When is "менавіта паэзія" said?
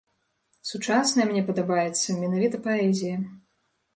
2.21-3.17